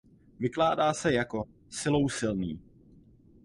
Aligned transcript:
Vykládá 0.39 0.93
se 0.93 1.13
jako 1.13 1.45
„silou 1.69 2.09
silný“. 2.09 2.61